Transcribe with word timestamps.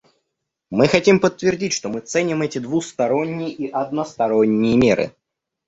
Мы 0.71 0.87
хотим 0.87 1.19
подтвердить, 1.19 1.73
что 1.73 1.87
мы 1.87 1.99
ценим 1.99 2.41
эти 2.41 2.57
двусторонние 2.57 3.51
и 3.51 3.69
односторонние 3.69 4.75
меры. 4.75 5.15